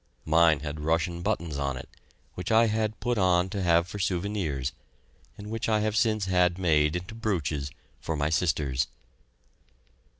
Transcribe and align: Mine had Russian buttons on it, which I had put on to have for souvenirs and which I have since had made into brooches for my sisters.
Mine 0.25 0.61
had 0.61 0.79
Russian 0.79 1.21
buttons 1.21 1.59
on 1.59 1.77
it, 1.77 1.87
which 2.33 2.51
I 2.51 2.65
had 2.65 2.99
put 2.99 3.19
on 3.19 3.49
to 3.51 3.61
have 3.61 3.87
for 3.87 3.99
souvenirs 3.99 4.71
and 5.37 5.51
which 5.51 5.69
I 5.69 5.81
have 5.81 5.95
since 5.95 6.25
had 6.25 6.57
made 6.57 6.95
into 6.95 7.13
brooches 7.13 7.69
for 7.99 8.15
my 8.15 8.31
sisters. 8.31 8.87